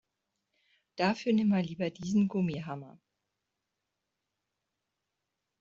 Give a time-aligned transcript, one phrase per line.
[0.95, 2.99] Dafür nimm mal lieber diesen Gummihammer.